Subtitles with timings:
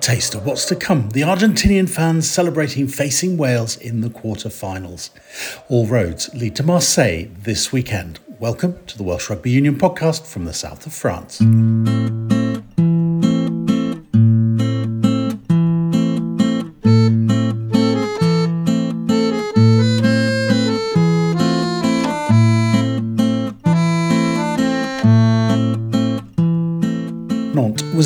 [0.00, 1.10] taste of what's to come.
[1.10, 5.10] The Argentinian fans celebrating facing Wales in the quarter-finals.
[5.68, 8.18] All roads lead to Marseille this weekend.
[8.38, 11.40] Welcome to the Welsh Rugby Union podcast from the south of France.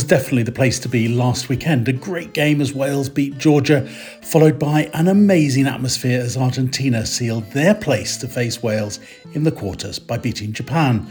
[0.05, 1.89] Definitely the place to be last weekend.
[1.89, 3.87] A great game as Wales beat Georgia,
[4.23, 9.01] followed by an amazing atmosphere as Argentina sealed their place to face Wales
[9.33, 11.07] in the quarters by beating Japan.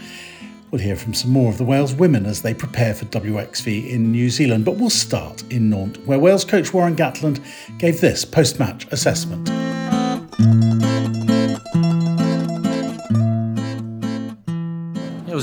[0.72, 4.12] We'll hear from some more of the Wales women as they prepare for WXV in
[4.12, 7.40] New Zealand, but we'll start in Nantes, where Wales coach Warren Gatland
[7.78, 9.50] gave this post match assessment.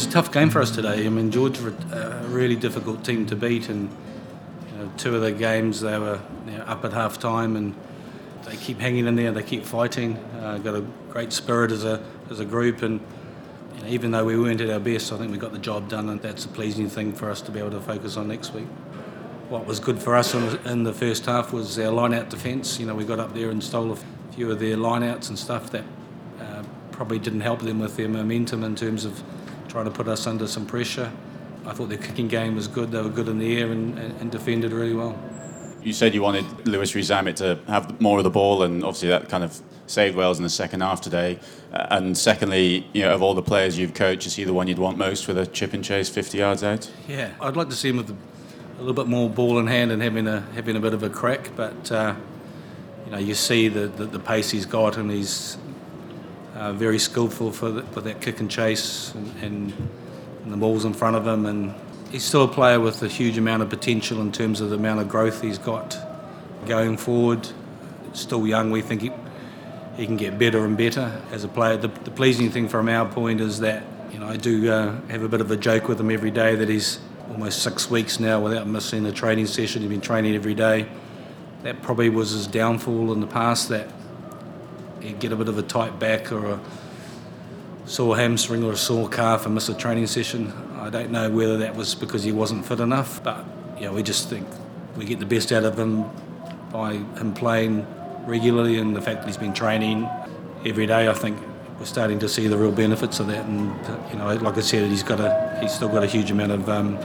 [0.01, 1.05] Was a tough game for us today.
[1.05, 3.91] I mean, Georgia were a really difficult team to beat, and
[4.73, 7.75] you know, two of their games they were you know, up at half time, and
[8.47, 9.31] they keep hanging in there.
[9.31, 10.17] They keep fighting.
[10.41, 12.99] Uh, got a great spirit as a as a group, and
[13.77, 15.91] you know, even though we weren't at our best, I think we got the job
[15.91, 18.55] done, and that's a pleasing thing for us to be able to focus on next
[18.55, 18.69] week.
[19.51, 22.81] What was good for us in, in the first half was our line-out defence.
[22.81, 23.99] You know, we got up there and stole a
[24.33, 25.85] few of their line-outs and stuff that
[26.41, 29.23] uh, probably didn't help them with their momentum in terms of
[29.71, 31.11] trying to put us under some pressure.
[31.65, 32.91] I thought their kicking game was good.
[32.91, 35.19] They were good in the air and, and, and defended really well.
[35.83, 39.29] You said you wanted Louis Rees-Zammit to have more of the ball, and obviously that
[39.29, 41.39] kind of saved Wales in the second half today.
[41.73, 44.67] Uh, and secondly, you know, of all the players you've coached, is he the one
[44.67, 46.91] you'd want most with a chip and chase 50 yards out?
[47.09, 48.17] Yeah, I'd like to see him with a,
[48.79, 51.09] a little bit more ball in hand and having a having a bit of a
[51.09, 51.51] crack.
[51.57, 52.15] But uh,
[53.07, 55.57] you know, you see the, the, the pace he's got, and he's
[56.61, 59.91] uh, very skillful for, the, for that kick and chase and, and,
[60.45, 61.47] and, the balls in front of him.
[61.47, 61.75] And
[62.11, 65.01] he's still a player with a huge amount of potential in terms of the amount
[65.01, 65.97] of growth he's got
[66.67, 67.49] going forward.
[68.13, 69.11] Still young, we think he,
[69.97, 71.79] he can get better and better as a player.
[71.79, 73.83] The, the pleasing thing from our point is that
[74.13, 76.57] you know I do uh, have a bit of a joke with him every day
[76.57, 76.99] that he's
[77.31, 79.81] almost six weeks now without missing a training session.
[79.81, 80.89] He's been training every day.
[81.63, 83.69] That probably was his downfall in the past.
[83.71, 83.89] That
[85.03, 86.61] he'd get a bit of a tight back or a
[87.87, 90.53] sore hamstring or a sore calf and miss a training session.
[90.77, 93.45] I don't know whether that was because he wasn't fit enough, but
[93.79, 94.47] you know, we just think
[94.97, 96.05] we get the best out of him
[96.71, 97.87] by him playing
[98.27, 100.09] regularly and the fact that he's been training
[100.65, 101.09] every day.
[101.09, 101.39] I think
[101.79, 103.47] we're starting to see the real benefits of that.
[103.47, 103.75] And
[104.11, 106.69] you know, like I said, he's got a he's still got a huge amount of
[106.69, 106.99] um,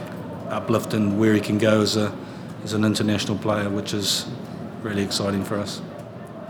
[0.50, 2.16] uplift and where he can go as a
[2.62, 4.26] as an international player, which is
[4.82, 5.80] really exciting for us.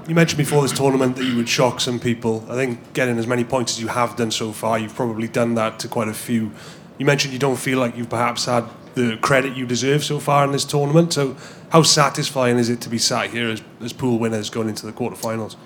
[0.09, 2.45] You mentioned before this tournament that you would shock some people.
[2.49, 5.57] I think getting as many points as you have done so far, you've probably done
[5.57, 6.53] that to quite a few.
[6.99, 10.45] You mentioned you don't feel like you've perhaps had the credit you deserve so far
[10.45, 11.13] in this tournament.
[11.13, 11.37] So,
[11.71, 14.93] how satisfying is it to be sat here as, as pool winners going into the
[14.93, 15.57] quarterfinals?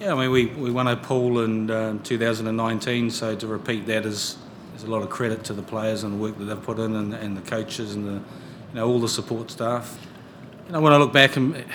[0.00, 4.06] Yeah, I mean, we, we won a pool in um, 2019, so to repeat that
[4.06, 4.38] is,
[4.74, 6.96] is a lot of credit to the players and the work that they've put in
[6.96, 9.98] and, and the coaches and the, you know, all the support staff.
[10.72, 11.66] You know, when I look back, and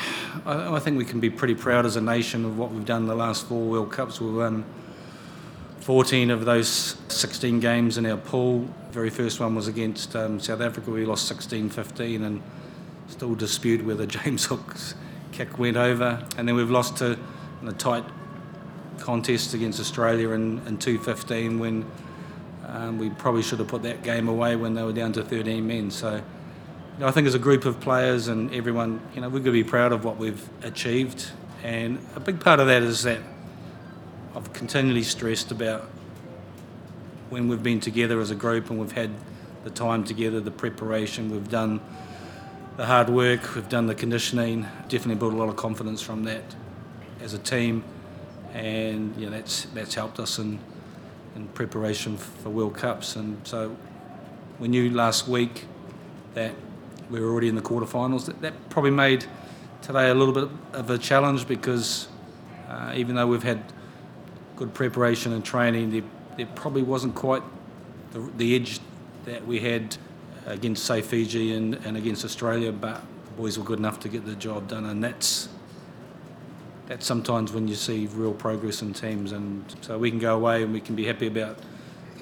[0.43, 3.05] I, I, think we can be pretty proud as a nation of what we've done
[3.05, 4.19] the last four World Cups.
[4.19, 4.65] We've won
[5.81, 8.61] 14 of those 16 games in our pool.
[8.61, 10.89] The very first one was against um, South Africa.
[10.89, 12.41] We lost 16-15 and
[13.07, 14.95] still dispute whether James Hook's
[15.31, 16.25] kick went over.
[16.35, 17.19] And then we've lost to
[17.67, 18.03] a tight
[18.97, 21.85] contest against Australia in, in 2-15 when
[22.65, 25.67] um, we probably should have put that game away when they were down to 13
[25.67, 25.91] men.
[25.91, 26.23] So
[26.99, 29.63] I think as a group of players and everyone, you know, we've got to be
[29.63, 31.29] proud of what we've achieved.
[31.63, 33.19] And a big part of that is that
[34.35, 35.81] I've continually stressed about
[37.29, 39.11] when we've been together as a group and we've had
[39.63, 41.81] the time together, the preparation, we've done
[42.77, 46.55] the hard work, we've done the conditioning, definitely built a lot of confidence from that
[47.21, 47.83] as a team.
[48.53, 50.57] And you know, that's, that's helped us in,
[51.35, 53.15] in preparation for World Cups.
[53.15, 53.77] And so
[54.57, 55.65] we knew last week
[56.33, 56.55] that
[57.09, 58.25] we were already in the quarterfinals.
[58.25, 59.25] That, that probably made
[59.81, 62.07] today a little bit of a challenge because
[62.67, 63.63] uh, even though we've had
[64.55, 66.03] good preparation and training, there,
[66.35, 67.43] there probably wasn't quite
[68.11, 68.79] the, the, edge
[69.25, 69.95] that we had
[70.45, 74.25] against, say, Fiji and, and against Australia, but the boys were good enough to get
[74.25, 75.49] the job done, and that's
[76.87, 80.63] that's sometimes when you see real progress in teams, and so we can go away
[80.63, 81.59] and we can be happy about.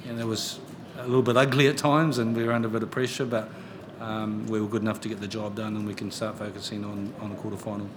[0.04, 0.60] You know, it was
[0.98, 3.50] a little bit ugly at times, and we were under a bit of pressure, but
[4.00, 6.84] um, we were good enough to get the job done and we can start focusing
[6.84, 7.90] on, on the quarter final.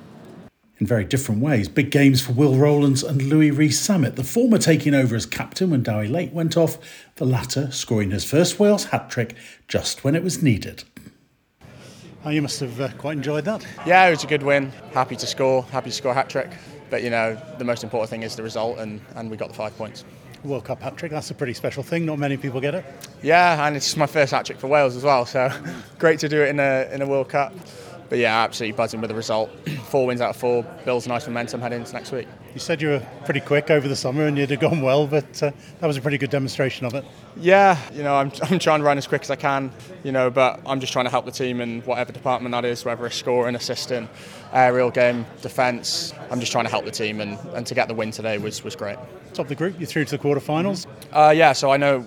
[0.78, 4.94] In very different ways, big games for Will Rowlands and Louis Rees-Zammit, the former taking
[4.94, 6.78] over as captain when Dewi Lake went off,
[7.16, 9.34] the latter scoring his first Wales hat trick
[9.66, 10.84] just when it was needed.
[12.24, 13.66] Oh, you must have uh, quite enjoyed that.
[13.86, 14.70] Yeah, it was a good win.
[14.92, 16.50] Happy to score, happy to score a hat trick.
[16.90, 19.54] But you know, the most important thing is the result, and, and we got the
[19.54, 20.04] five points.
[20.44, 22.06] World Cup hat trick, that's a pretty special thing.
[22.06, 22.84] Not many people get it.
[23.22, 25.50] Yeah, and it's my first hat trick for Wales as well, so
[25.98, 27.52] great to do it in a, in a World Cup.
[28.08, 29.50] But yeah, absolutely buzzing with the result.
[29.88, 32.28] four wins out of four builds nice momentum heading into next week.
[32.54, 35.42] You said you were pretty quick over the summer and you'd have gone well, but
[35.42, 35.50] uh,
[35.80, 37.04] that was a pretty good demonstration of it.
[37.36, 39.72] Yeah, you know, I'm, I'm trying to run as quick as I can,
[40.02, 42.84] you know, but I'm just trying to help the team in whatever department that is,
[42.84, 44.08] whether it's scoring, assisting,
[44.52, 46.12] aerial game, defence.
[46.30, 48.64] I'm just trying to help the team, and, and to get the win today was,
[48.64, 48.96] was great.
[49.34, 50.86] Top of the group, you're through to the quarterfinals.
[51.12, 52.06] Uh, yeah, so I know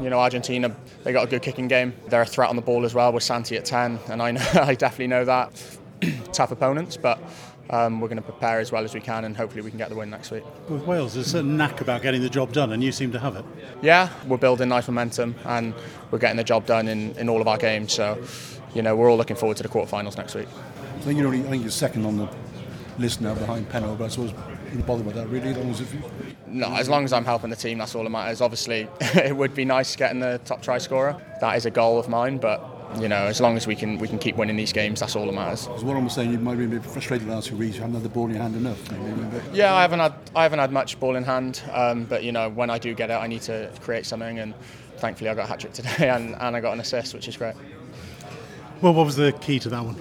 [0.00, 0.74] you know, Argentina,
[1.04, 1.92] they got a good kicking game.
[2.08, 4.44] They're a threat on the ball as well with Santi at 10, and I know
[4.54, 5.78] I definitely know that.
[6.32, 7.18] Tough opponents, but
[7.70, 9.88] um, we're going to prepare as well as we can, and hopefully we can get
[9.88, 10.44] the win next week.
[10.68, 13.18] With Wales, there's a certain knack about getting the job done, and you seem to
[13.18, 13.44] have it.
[13.82, 15.74] Yeah, we're building nice momentum, and
[16.10, 17.92] we're getting the job done in, in all of our games.
[17.92, 18.22] So,
[18.74, 20.48] you know, we're all looking forward to the quarterfinals next week.
[20.96, 22.28] I think you're only, I think you're second on the
[22.98, 24.32] list now behind Penno, but I suppose
[24.72, 26.02] you bother with that really, as long as if you...
[26.46, 28.40] No, as long as I'm helping the team, that's all that matters.
[28.40, 31.20] Obviously, it would be nice getting the top try scorer.
[31.40, 34.08] That is a goal of mine, but you know, as long as we can we
[34.08, 35.66] can keep winning these games, that's all that matters.
[35.66, 37.76] Because what I'm saying, you might be a bit frustrated the last few weeks.
[37.76, 38.80] You haven't had the ball in your hand enough.
[39.52, 42.48] Yeah, I haven't had I haven't had much ball in hand, um, but you know,
[42.48, 44.54] when I do get it, I need to create something, and
[44.96, 47.36] thankfully I got a hat trick today, and, and I got an assist, which is
[47.36, 47.54] great.
[48.80, 49.96] Well, what was the key to that one?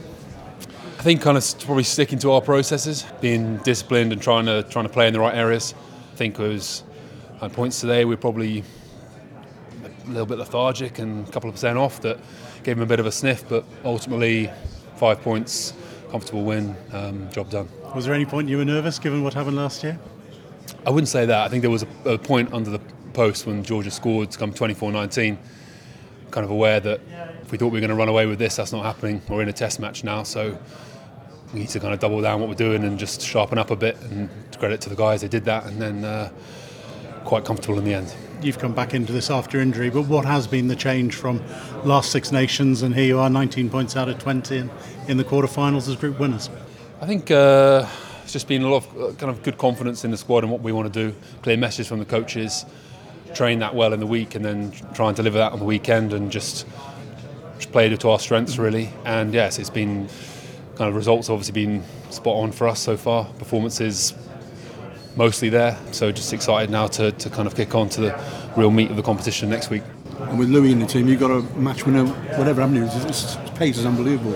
[0.98, 4.86] I think kind of probably sticking to our processes, being disciplined and trying to trying
[4.86, 5.74] to play in the right areas.
[6.14, 6.84] I think it was
[7.42, 8.64] on points today we're probably
[9.84, 12.18] a little bit lethargic and a couple of percent off that
[12.66, 14.52] gave them a bit of a sniff, but ultimately
[14.96, 15.74] five points,
[16.10, 17.70] comfortable win, um, job done.
[17.94, 20.00] Was there any point you were nervous given what happened last year?
[20.86, 21.46] I wouldn't say that.
[21.46, 22.80] I think there was a, a point under the
[23.14, 25.38] post when Georgia scored to come 24-19.
[26.32, 27.02] Kind of aware that
[27.44, 29.22] if we thought we were going to run away with this, that's not happening.
[29.30, 30.58] We're in a test match now, so
[31.54, 33.76] we need to kind of double down what we're doing and just sharpen up a
[33.76, 33.96] bit.
[34.02, 34.28] And
[34.58, 36.32] credit to the guys, they did that, and then uh,
[37.26, 38.14] quite comfortable in the end.
[38.42, 41.42] You've come back into this after injury, but what has been the change from
[41.84, 44.72] last Six Nations and here you are, 19 points out of 20 in,
[45.08, 46.50] in the quarterfinals as group winners?
[47.02, 47.88] I think uh,
[48.24, 50.52] it's just been a lot of uh, kind of good confidence in the squad and
[50.52, 51.16] what we want to do.
[51.42, 52.66] Clear message from the coaches,
[53.34, 56.14] train that well in the week, and then try and deliver that on the weekend,
[56.14, 56.66] and just,
[57.58, 58.90] just play to our strengths really.
[59.06, 60.08] And yes, it's been
[60.76, 63.26] kind of results obviously been spot on for us so far.
[63.40, 64.14] Performances
[65.16, 65.78] mostly there.
[65.92, 68.22] So just excited now to, to kind of kick on to the
[68.56, 69.84] real meat of the competition next week.
[70.20, 72.06] And with Louis in the team, you've got a match winner,
[72.38, 72.86] whatever avenue.
[72.86, 74.36] His pace is unbelievable.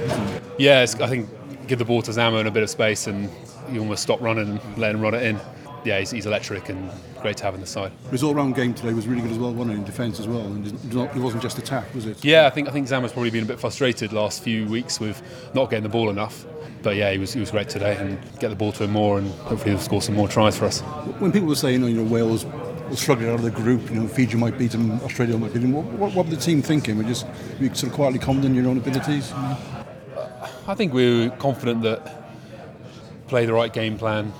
[0.57, 1.29] Yeah, I think
[1.67, 3.29] give the ball to Zamo in a bit of space and
[3.71, 5.39] you almost stop running and let him run it in.
[5.85, 6.89] Yeah, he's, he's electric and
[7.21, 7.91] great to have on the side.
[8.11, 10.41] His all-round game today was really good as well, wasn't it, in defence as well?
[10.41, 12.23] And it wasn't just attack, was it?
[12.23, 15.21] Yeah, I think I think Zamo's probably been a bit frustrated last few weeks with
[15.53, 16.45] not getting the ball enough.
[16.81, 19.17] But yeah, he was he was great today and get the ball to him more
[19.17, 20.79] and hopefully he'll score some more tries for us.
[21.19, 24.07] When people were saying, you know, Wales will struggle out of the group, you know,
[24.07, 26.97] Fiji might beat them, Australia might beat them, what, what, what were the team thinking?
[26.97, 29.33] Were just were you sort of quietly confident in your own abilities?
[30.67, 32.15] I think we were confident that
[33.27, 34.31] play the right game plan,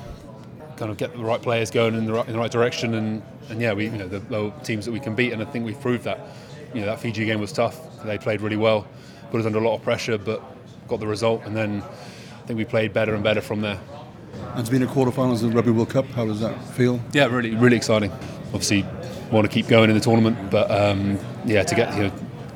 [0.80, 3.22] kind of get the right players going in the right, in the right direction, and,
[3.50, 5.66] and yeah, we you know the low teams that we can beat, and I think
[5.66, 6.20] we've proved that.
[6.74, 7.78] You know that Fiji game was tough.
[8.04, 8.88] They played really well,
[9.30, 10.42] put us under a lot of pressure, but
[10.88, 13.80] got the result, and then I think we played better and better from there.
[14.56, 17.00] And to be in a quarterfinals of the Rugby World Cup, how does that feel?
[17.12, 18.12] Yeah, really, really exciting.
[18.54, 18.86] Obviously,
[19.32, 22.12] want to keep going in the tournament, but um, yeah, to get you know,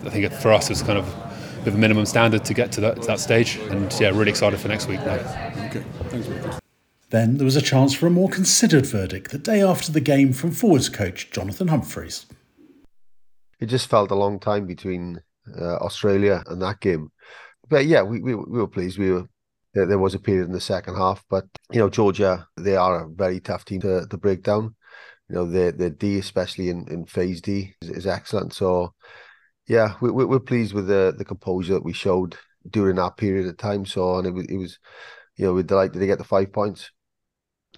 [0.06, 2.72] I think for us it's kind of a bit of a minimum standard to get
[2.74, 5.16] to that, to that stage, and yeah, really excited for next week now.
[5.68, 6.63] Okay, thanks.
[7.14, 10.34] Then there was a chance for a more considered verdict the day after the game
[10.34, 12.26] from forwards coach Jonathan Humphreys.
[13.60, 15.22] It just felt a long time between
[15.56, 17.12] uh, Australia and that game,
[17.70, 18.98] but yeah, we, we, we were pleased.
[18.98, 19.28] We were
[19.76, 23.08] there, was a period in the second half, but you know Georgia they are a
[23.08, 24.74] very tough team to, to break down.
[25.30, 28.54] You know their their D, especially in, in phase D, is, is excellent.
[28.54, 28.96] So
[29.68, 33.46] yeah, we, we, we're pleased with the the composure that we showed during that period
[33.46, 33.86] of time.
[33.86, 34.80] So and it was it was
[35.36, 36.90] you know we're delighted to get the five points.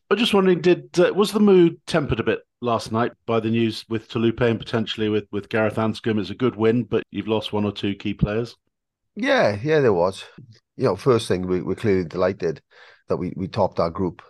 [0.09, 3.50] I'm just wondering, did uh, was the mood tempered a bit last night by the
[3.50, 6.19] news with Taulupe and potentially with with Gareth Anscombe?
[6.19, 8.55] It's a good win, but you've lost one or two key players.
[9.15, 10.24] Yeah, yeah, there was.
[10.77, 12.62] You know, first thing we, we're clearly delighted
[13.07, 14.21] that we, we topped our group.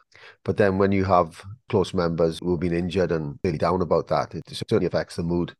[0.43, 4.07] But then when you have close members who have been injured and really down about
[4.07, 5.53] that, it certainly affects the mood.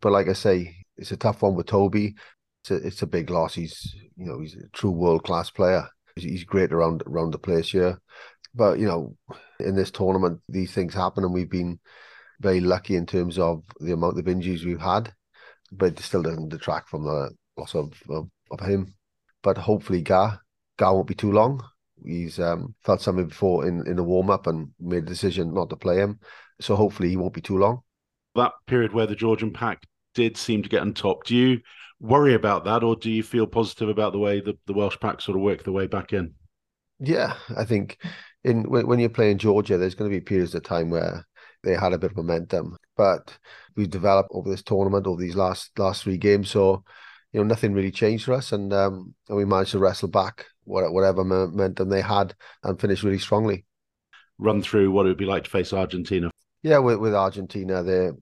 [0.00, 2.14] But like I say, it's a tough one with Toby.
[2.62, 3.54] It's a, it's a big loss.
[3.54, 5.88] He's you know he's a true world class player.
[6.16, 7.98] He's, he's great around around the place here.
[8.54, 9.16] But you know,
[9.64, 11.78] in this tournament, these things happen, and we've been
[12.40, 15.12] very lucky in terms of the amount of injuries we've had.
[15.72, 18.94] But it still doesn't detract from the loss of, of, of him.
[19.44, 20.40] but hopefully Gar
[20.76, 21.62] Gar won't be too long.
[22.04, 25.70] He's um, felt something before in in the warm up and made a decision not
[25.70, 26.18] to play him,
[26.60, 27.80] so hopefully he won't be too long.
[28.34, 31.24] That period where the Georgian pack did seem to get on top.
[31.24, 31.60] Do you
[32.00, 35.20] worry about that, or do you feel positive about the way the, the Welsh pack
[35.20, 36.34] sort of work their way back in?
[36.98, 37.98] Yeah, I think
[38.44, 41.26] in when, when you're playing Georgia, there's going to be periods of time where
[41.64, 43.36] they had a bit of momentum, but
[43.74, 46.50] we've developed over this tournament over these last last three games.
[46.50, 46.84] So
[47.32, 50.46] you know nothing really changed for us, and um, and we managed to wrestle back
[50.64, 53.64] whatever momentum they had and finish really strongly.
[54.38, 56.30] Run through what it would be like to face Argentina.
[56.62, 58.14] Yeah, with, with Argentina, they're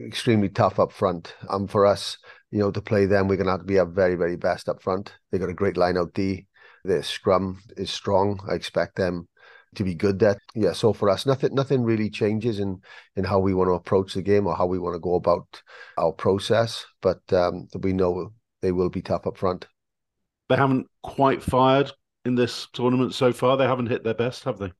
[0.00, 2.18] extremely tough up front, and for us,
[2.50, 4.68] you know, to play them, we're going to have to be our very very best
[4.68, 5.12] up front.
[5.30, 6.46] They've got a great line out D.
[6.84, 8.38] Their scrum is strong.
[8.48, 9.26] I expect them
[9.76, 10.38] to be good at.
[10.54, 12.80] Yeah, so for us, nothing nothing really changes in
[13.14, 15.62] in how we want to approach the game or how we want to go about
[15.96, 16.84] our process.
[17.00, 19.66] But um, we know they will be tough up front.
[20.48, 21.90] They haven't quite fired
[22.24, 23.56] in this tournament so far.
[23.56, 24.72] They haven't hit their best, have they?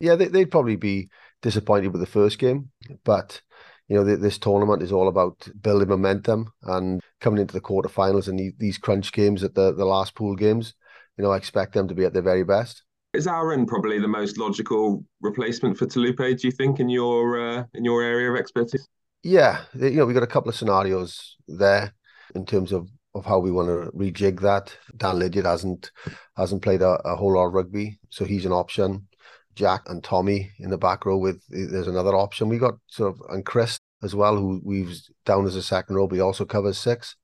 [0.00, 1.08] Yeah, they, would probably be
[1.42, 2.70] disappointed with the first game,
[3.04, 3.40] but
[3.88, 8.52] you know this tournament is all about building momentum and coming into the quarterfinals and
[8.58, 10.74] these crunch games at the the last pool games.
[11.16, 12.82] You know, I expect them to be at their very best.
[13.14, 16.40] Is Aaron probably the most logical replacement for Taulupe?
[16.40, 18.88] Do you think in your uh, in your area of expertise?
[19.22, 21.92] Yeah, you know we've got a couple of scenarios there
[22.34, 24.74] in terms of, of how we want to rejig that.
[24.96, 25.92] Dan Lydiate hasn't
[26.36, 29.06] hasn't played a, a whole lot of rugby, so he's an option.
[29.54, 32.48] Jack and Tommy in the back row with there's another option.
[32.48, 36.06] We got sort of and Chris as well, who we've down as a second row,
[36.06, 37.14] but he also covers six.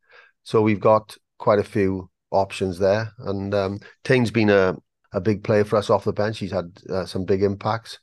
[0.42, 3.12] So we've got quite a few options there.
[3.18, 4.76] And um, Taine's been a
[5.12, 6.38] a big player for us off the bench.
[6.38, 7.98] He's had uh, some big impacts.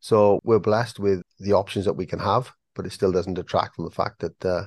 [0.00, 3.76] So we're blessed with the options that we can have, but it still doesn't detract
[3.76, 4.62] from the fact that uh,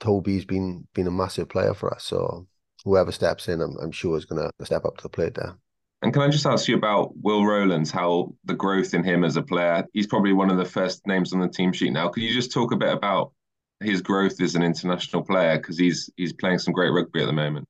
[0.00, 2.04] Toby's been been a massive player for us.
[2.04, 2.46] So
[2.84, 5.56] whoever steps in, I'm, I'm sure is going to step up to the plate there.
[6.02, 9.36] And can I just ask you about Will Rowlands, how the growth in him as
[9.36, 9.84] a player?
[9.92, 12.08] He's probably one of the first names on the team sheet now.
[12.08, 13.32] Could you just talk a bit about
[13.80, 17.32] his growth as an international player because he's he's playing some great rugby at the
[17.32, 17.66] moment?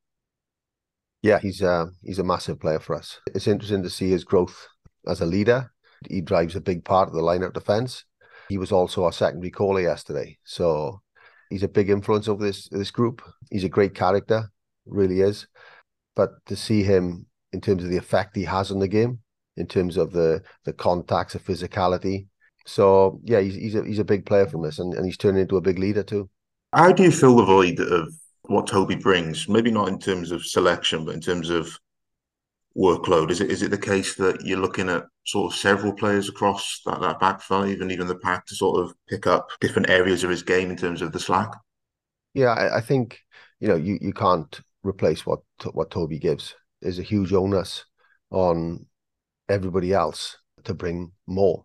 [1.22, 3.20] Yeah, he's uh, he's a massive player for us.
[3.34, 4.68] It's interesting to see his growth
[5.06, 5.72] as a leader.
[6.08, 8.04] He drives a big part of the line-out defence.
[8.48, 11.02] He was also our secondary caller yesterday, so
[11.50, 13.22] he's a big influence over this this group.
[13.50, 14.50] He's a great character,
[14.86, 15.46] really is.
[16.16, 19.20] But to see him in terms of the effect he has on the game,
[19.56, 22.26] in terms of the the contacts, the physicality.
[22.66, 25.42] So yeah, he's he's a, he's a big player from us, and, and he's turning
[25.42, 26.30] into a big leader too.
[26.72, 28.12] How do you fill the void of
[28.50, 29.48] what Toby brings?
[29.48, 31.78] Maybe not in terms of selection, but in terms of
[32.76, 33.30] workload.
[33.30, 36.80] Is it is it the case that you're looking at sort of several players across
[36.84, 40.24] that, that back five and even the pack to sort of pick up different areas
[40.24, 41.50] of his game in terms of the slack?
[42.34, 43.20] Yeah, I, I think
[43.60, 45.40] you know you, you can't replace what
[45.72, 46.56] what Toby gives.
[46.82, 47.84] There's a huge onus
[48.30, 48.86] on
[49.48, 51.64] everybody else to bring more.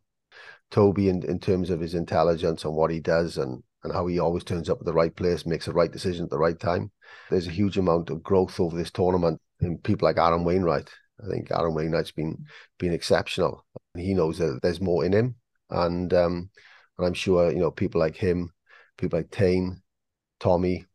[0.70, 4.20] Toby, in, in terms of his intelligence and what he does and and how he
[4.20, 6.92] always turns up at the right place, makes the right decision at the right time.
[7.30, 10.90] There's a huge amount of growth over this tournament in people like Aaron Wainwright.
[11.24, 12.46] I think Aaron Wainwright's been
[12.80, 13.64] been exceptional.
[13.96, 15.36] He knows that there's more in him,
[15.70, 16.50] and um,
[16.98, 18.52] and I'm sure you know people like him,
[18.98, 19.82] people like Taine,
[20.40, 20.86] Tommy,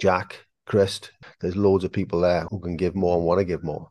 [0.00, 1.12] Jack, Christ.
[1.40, 3.89] There's loads of people there who can give more and want to give more.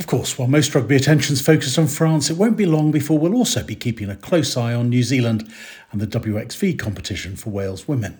[0.00, 3.34] Of course, while most rugby attention's focused on France, it won't be long before we'll
[3.34, 5.52] also be keeping a close eye on New Zealand
[5.92, 8.18] and the WXV competition for Wales women.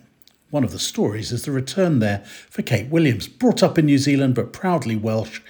[0.51, 3.97] One of the stories is the return there for Kate Williams, brought up in New
[3.97, 5.41] Zealand but proudly Welsh,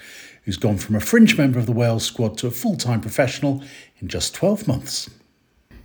[0.45, 3.61] who's gone from a fringe member of the Wales squad to a full time professional
[3.99, 5.09] in just 12 months.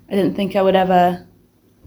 [0.09, 1.27] I didn't think I would ever,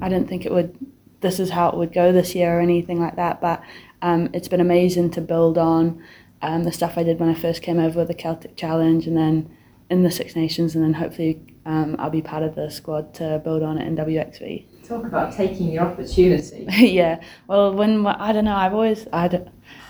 [0.01, 0.77] I didn't think it would,
[1.21, 3.63] this is how it would go this year or anything like that, but
[4.01, 6.03] um, it's been amazing to build on
[6.41, 9.17] um, the stuff I did when I first came over with the Celtic Challenge and
[9.17, 9.55] then
[9.89, 13.39] in the Six Nations and then hopefully um, I'll be part of the squad to
[13.43, 14.65] build on it in WXV.
[14.87, 16.65] Talk about taking the opportunity.
[16.71, 19.41] yeah, well, when I don't know, I've always I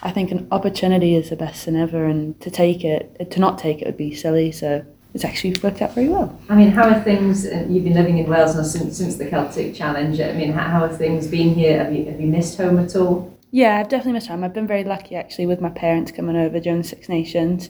[0.01, 3.57] I think an opportunity is the best thing ever, and to take it, to not
[3.57, 4.51] take it would be silly.
[4.51, 6.37] So it's actually worked out very well.
[6.49, 7.45] I mean, how are things?
[7.45, 10.19] Uh, you've been living in Wales now since since the Celtic Challenge.
[10.19, 11.81] I mean, how, how have things been here?
[11.81, 13.38] Have you have you missed home at all?
[13.51, 14.43] Yeah, I've definitely missed home.
[14.43, 17.69] I've been very lucky actually with my parents coming over during the Six Nations.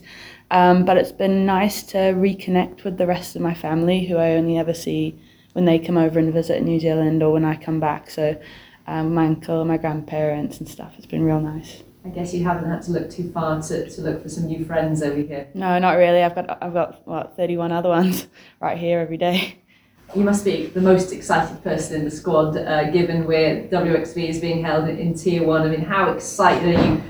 [0.50, 4.32] Um, but it's been nice to reconnect with the rest of my family who I
[4.32, 5.18] only ever see
[5.52, 8.10] when they come over and visit New Zealand or when I come back.
[8.10, 8.38] So
[8.86, 10.94] um, my uncle, my grandparents and stuff.
[10.98, 11.82] It's been real nice.
[12.04, 14.64] I guess you haven't had to look too far to, to look for some new
[14.64, 15.48] friends over here.
[15.54, 16.22] No, not really.
[16.22, 18.26] I've got I've got what thirty one other ones
[18.60, 19.62] right here every day.
[20.14, 24.40] You must be the most excited person in the squad, uh, given where WXV is
[24.40, 25.62] being held in, Tier 1.
[25.62, 27.02] I mean, how excited are you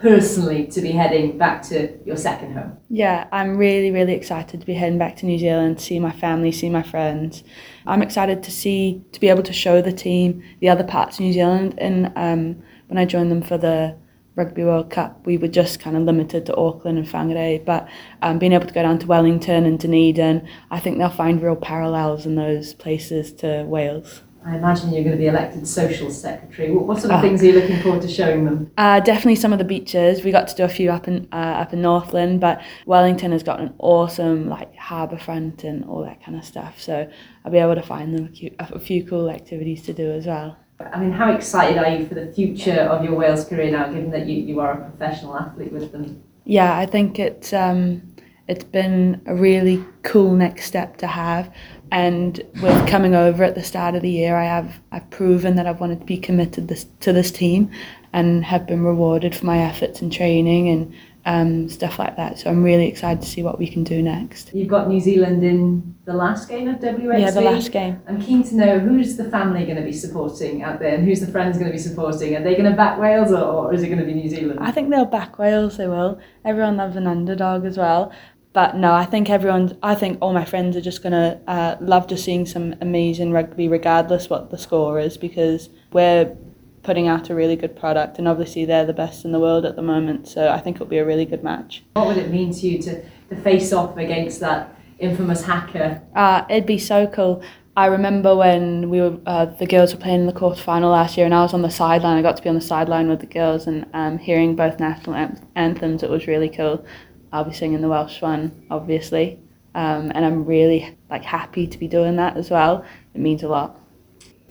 [0.00, 2.76] personally to be heading back to your second home?
[2.88, 6.10] Yeah, I'm really, really excited to be heading back to New Zealand, to see my
[6.10, 7.44] family, see my friends.
[7.86, 11.20] I'm excited to see, to be able to show the team the other parts of
[11.20, 11.74] New Zealand.
[11.78, 13.96] And um, when I joined them for the
[14.40, 17.86] Rugby World Cup, we were just kind of limited to Auckland and Whangarei, but
[18.22, 21.56] um, being able to go down to Wellington and Dunedin, I think they'll find real
[21.56, 24.22] parallels in those places to Wales.
[24.42, 26.70] I imagine you're going to be elected social secretary.
[26.70, 27.20] What, what sort of oh.
[27.20, 28.70] things are you looking forward to showing them?
[28.78, 30.24] Uh, definitely some of the beaches.
[30.24, 33.42] We got to do a few up in uh, up in Northland, but Wellington has
[33.42, 36.80] got an awesome like harbour front and all that kind of stuff.
[36.80, 37.10] So
[37.44, 40.56] I'll be able to find them a a few cool activities to do as well.
[40.92, 44.10] I mean, how excited are you for the future of your Wales career now, given
[44.10, 46.22] that you, you are a professional athlete with them?
[46.44, 48.02] Yeah, I think it's um,
[48.48, 51.54] it's been a really cool next step to have.
[51.92, 55.66] And with coming over at the start of the year, I have I've proven that
[55.66, 57.70] I've wanted to be committed this, to this team,
[58.12, 60.94] and have been rewarded for my efforts in training and
[61.26, 62.38] um, stuff like that.
[62.38, 64.52] So I'm really excited to see what we can do next.
[64.54, 67.20] You've got New Zealand in the last game of WXV.
[67.20, 68.00] Yeah, the last game.
[68.08, 71.20] I'm keen to know who's the family going to be supporting out there and who's
[71.20, 72.36] the friends going to be supporting.
[72.36, 74.60] Are they going to back Wales or, or is it going to be New Zealand?
[74.60, 76.18] I think they'll back Wales, they will.
[76.44, 78.12] Everyone loves an underdog as well.
[78.52, 81.76] But no, I think everyone, I think all my friends are just going to uh,
[81.80, 86.36] love just seeing some amazing rugby regardless what the score is because we're
[86.82, 89.76] putting out a really good product and obviously they're the best in the world at
[89.76, 91.84] the moment so I think it'll be a really good match.
[91.94, 96.02] What would it mean to you to, to face off against that infamous haka?
[96.14, 97.42] Uh, it'd be so cool.
[97.76, 101.16] I remember when we were uh, the girls were playing in the quarter final last
[101.16, 102.16] year and I was on the sideline.
[102.16, 105.16] I got to be on the sideline with the girls and um, hearing both national
[105.54, 106.84] anthems it was really cool.
[107.32, 109.38] I'll be singing the Welsh one obviously
[109.74, 112.84] um, and I'm really like happy to be doing that as well.
[113.14, 113.79] It means a lot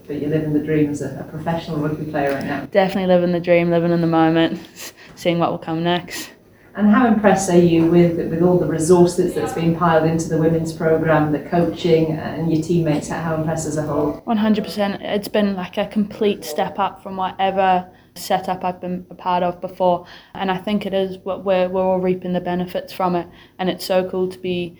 [0.09, 2.65] but you're living the dream as a, a professional rugby player right now.
[2.65, 4.59] Definitely living the dream, living in the moment,
[5.15, 6.31] seeing what will come next.
[6.75, 10.37] And how impressed are you with with all the resources that's been piled into the
[10.37, 13.09] women's program, the coaching, and your teammates?
[13.09, 14.13] How impressed as a whole?
[14.23, 15.01] One hundred percent.
[15.01, 19.61] It's been like a complete step up from whatever setup I've been a part of
[19.61, 21.17] before, and I think it is.
[21.23, 23.27] what We're we're all reaping the benefits from it,
[23.59, 24.77] and it's so cool to be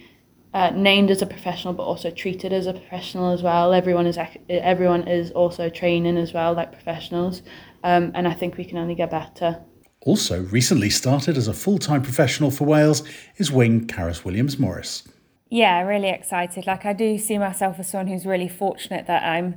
[0.53, 3.73] uh, named as a professional but also treated as a professional as well.
[3.73, 4.17] Everyone is
[4.49, 7.41] everyone is also training as well like professionals,
[7.83, 9.61] um, and I think we can only get better.
[10.01, 13.03] Also, recently started as a full-time professional for Wales
[13.35, 15.03] is wing Carys Williams-Morris.
[15.49, 16.65] Yeah, really excited.
[16.65, 19.55] Like I do see myself as someone who's really fortunate that I'm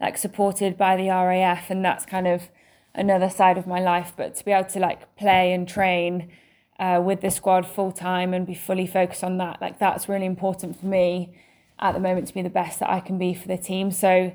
[0.00, 2.48] like supported by the RAF, and that's kind of
[2.94, 4.12] another side of my life.
[4.16, 6.30] But to be able to like play and train
[6.82, 9.60] uh, with the squad full time and be fully focused on that.
[9.60, 11.32] Like that's really important for me
[11.78, 13.92] at the moment to be the best that I can be for the team.
[13.92, 14.34] So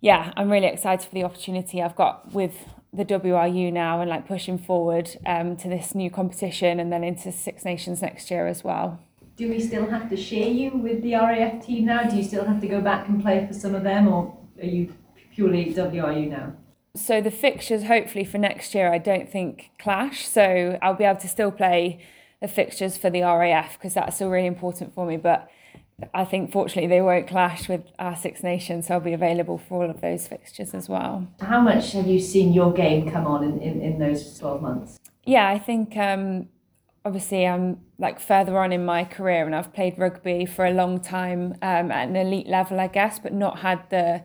[0.00, 2.54] yeah, I'm really excited for the opportunity I've got with
[2.92, 7.32] the WRU now and like pushing forward um, to this new competition and then into
[7.32, 9.00] Six Nations next year as well.
[9.36, 12.04] Do we still have to share you with the RAF team now?
[12.04, 14.66] Do you still have to go back and play for some of them or are
[14.66, 14.94] you
[15.34, 16.52] purely WRU now?
[17.00, 21.20] So the fixtures hopefully for next year I don't think clash so I'll be able
[21.20, 22.00] to still play
[22.40, 25.48] the fixtures for the RAF because that's still really important for me but
[26.14, 29.82] I think fortunately they won't clash with our Six Nations so I'll be available for
[29.82, 31.28] all of those fixtures as well.
[31.40, 34.98] How much have you seen your game come on in, in, in those 12 months?
[35.24, 36.48] Yeah I think um,
[37.04, 41.00] obviously I'm like further on in my career and I've played rugby for a long
[41.00, 44.24] time um, at an elite level I guess but not had the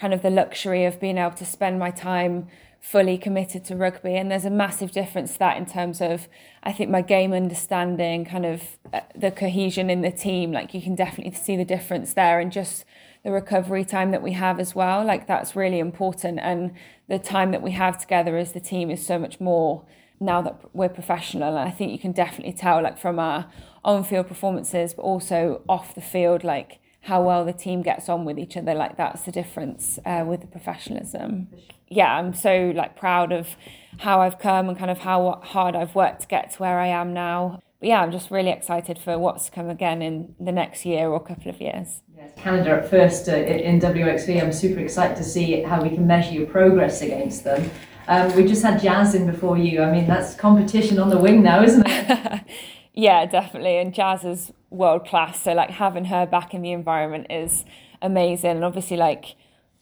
[0.00, 2.48] kind of the luxury of being able to spend my time
[2.80, 4.14] fully committed to rugby.
[4.16, 6.28] And there's a massive difference to that in terms of
[6.62, 10.52] I think my game understanding kind of uh, the cohesion in the team.
[10.52, 12.84] Like you can definitely see the difference there and just
[13.24, 15.04] the recovery time that we have as well.
[15.04, 16.38] Like that's really important.
[16.40, 16.72] And
[17.08, 19.84] the time that we have together as the team is so much more
[20.20, 21.56] now that we're professional.
[21.56, 23.50] And I think you can definitely tell like from our
[23.84, 28.26] on field performances but also off the field like how well the team gets on
[28.26, 31.48] with each other like that's the difference uh, with the professionalism.
[31.88, 33.56] Yeah i'm so like proud of
[33.98, 36.86] how i've come and kind of how hard i've worked to get to where i
[36.86, 37.60] am now.
[37.80, 41.08] But yeah i'm just really excited for what's to come again in the next year
[41.08, 42.02] or couple of years.
[42.14, 46.06] Yes, canada at first uh, in wxv i'm super excited to see how we can
[46.06, 47.70] measure your progress against them.
[48.06, 49.82] Um, we just had jazz in before you.
[49.82, 52.40] I mean that's competition on the wing now isn't it
[52.94, 55.42] yeah definitely and jazz is world class.
[55.42, 57.64] So like having her back in the environment is
[58.02, 58.50] amazing.
[58.50, 59.36] And obviously like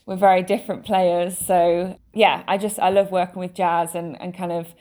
[0.06, 1.36] we're very different players.
[1.36, 4.74] So yeah, I just I love working with Jazz and, and kind of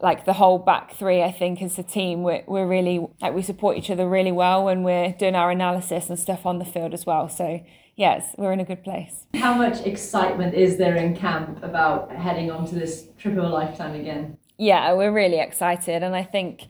[0.00, 3.42] like the whole back three, I think as a team, we're, we're really like we
[3.42, 6.94] support each other really well when we're doing our analysis and stuff on the field
[6.94, 7.28] as well.
[7.28, 9.26] So yes, we're in a good place.
[9.34, 13.48] How much excitement is there in camp about heading on to this trip of a
[13.48, 14.38] lifetime again?
[14.56, 16.68] Yeah, we're really excited, and I think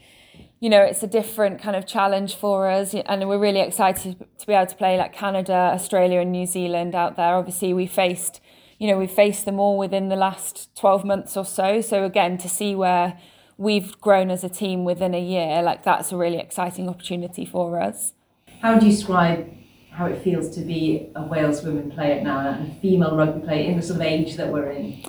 [0.65, 4.47] you know it's a different kind of challenge for us, and we're really excited to
[4.47, 7.35] be able to play like Canada, Australia, and New Zealand out there.
[7.35, 8.41] Obviously, we faced
[8.79, 11.81] you know, we've faced them all within the last 12 months or so.
[11.81, 13.19] So again, to see where
[13.59, 17.79] we've grown as a team within a year, like that's a really exciting opportunity for
[17.79, 18.15] us.
[18.63, 19.53] How do you describe
[19.91, 23.71] how it feels to be a Wales women player now and a female rugby player
[23.71, 25.05] in the sort of age that we're in?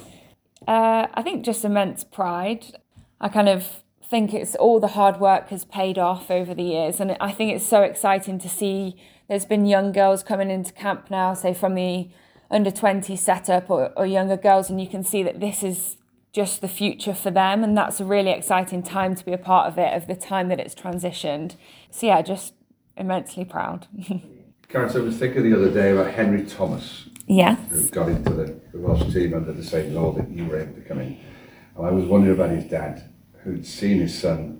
[0.67, 2.65] Uh, I think just immense pride.
[3.19, 3.84] I kind of
[4.15, 7.53] think it's all the hard work has paid off over the years, and I think
[7.53, 8.95] it's so exciting to see.
[9.27, 12.07] There's been young girls coming into camp now, say from the
[12.49, 15.97] under 20 setup or, or younger girls, and you can see that this is
[16.31, 17.61] just the future for them.
[17.61, 20.47] And that's a really exciting time to be a part of it, of the time
[20.47, 21.57] that it's transitioned.
[21.91, 22.53] So, yeah, just
[22.95, 23.87] immensely proud.
[24.69, 27.09] Karen, so I was thinking the other day about Henry Thomas.
[27.27, 27.59] Yes.
[27.69, 30.75] Who got into the, the Welsh team under the same law that you were able
[30.75, 31.19] to come in.
[31.75, 33.09] And I was wondering about his dad,
[33.45, 34.59] who'd seen his son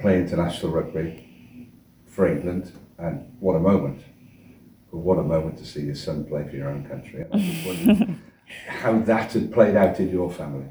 [0.00, 1.70] play international rugby
[2.06, 4.02] for England, and what a moment.
[4.90, 7.22] But what a moment to see your son play for your own country.
[7.22, 8.22] And I wondering
[8.66, 10.66] how that had played out in your family.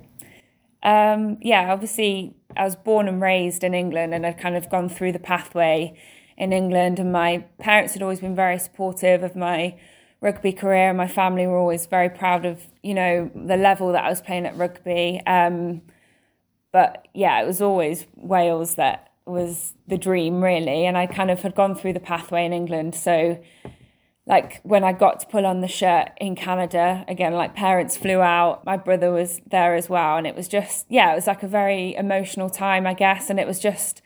[0.84, 4.90] Um, yeah, obviously, I was born and raised in England and I'd kind of gone
[4.90, 5.98] through the pathway
[6.38, 7.00] in England.
[7.00, 9.78] And my parents had always been very supportive of my
[10.20, 10.94] rugby career.
[10.94, 14.46] My family were always very proud of, you know, the level that I was playing
[14.48, 15.22] at rugby.
[15.28, 15.84] Um,
[16.78, 20.86] but yeah, it was always Wales that was the dream, really.
[20.86, 22.94] And I kind of had gone through the pathway in England.
[22.94, 23.44] So
[24.28, 28.22] like when I got to pull on the shirt in Canada, again, like parents flew
[28.22, 30.18] out, my brother was there as well.
[30.18, 33.32] And it was just, yeah, it was like a very emotional time, I guess.
[33.32, 34.04] And it was just,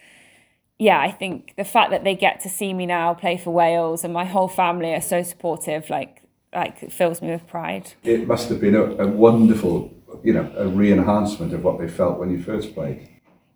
[0.79, 4.05] yeah, I think the fact that they get to see me now play for Wales
[4.05, 6.21] and my whole family are so supportive, like,
[6.53, 7.95] like it fills me with pride.
[8.05, 12.19] It must have been a, a wonderful, you know, a re-enhancement of what they felt
[12.19, 13.07] when you first played.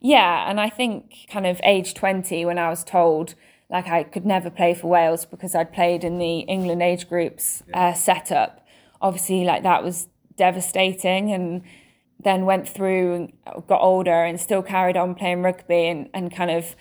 [0.01, 3.35] Yeah, and I think kind of age 20 when I was told
[3.69, 7.63] like I could never play for Wales because I'd played in the England age groups
[7.73, 8.65] uh, setup.
[9.01, 11.63] Obviously, like that was devastating, and
[12.19, 16.51] then went through and got older and still carried on playing rugby and, and kind
[16.51, 16.75] of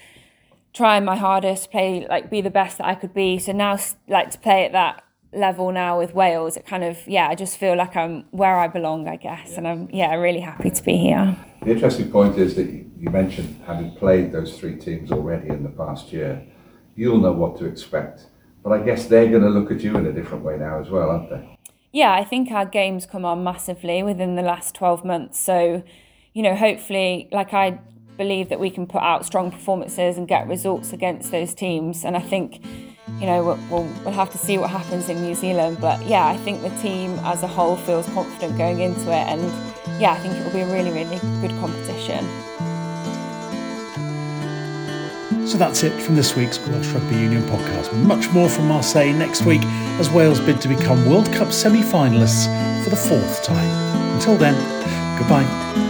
[0.73, 3.39] trying my hardest, play like be the best that I could be.
[3.39, 7.29] So now, like to play at that level now with Wales, it kind of yeah,
[7.29, 9.59] I just feel like I'm where I belong, I guess, yeah.
[9.59, 11.37] and I'm yeah really happy to be here.
[11.63, 15.71] The interesting point is that you mentioned having played those three teams already in the
[15.71, 16.47] past year
[16.97, 18.27] you'll know what to expect.
[18.63, 20.89] But I guess they're going to look at you in a different way now as
[20.89, 21.59] well, aren't they?
[21.93, 25.39] Yeah, I think our games come on massively within the last 12 months.
[25.39, 25.85] So,
[26.33, 27.79] you know, hopefully, like I
[28.17, 32.05] believe that we can put out strong performances and get results against those teams.
[32.05, 32.65] And I think,
[33.21, 35.79] you know, we'll, we'll, have to see what happens in New Zealand.
[35.81, 39.27] But yeah, I think the team as a whole feels confident going into it.
[39.29, 39.43] And
[40.01, 42.25] yeah, I think it will be a really, really good competition.
[45.47, 47.95] So that's it from this week's Welsh Rugby Union podcast.
[48.05, 49.63] Much more from Marseille next week
[50.01, 52.47] as Wales bid to become World Cup semi finalists
[52.83, 54.15] for the fourth time.
[54.15, 54.55] Until then,
[55.19, 55.84] goodbye.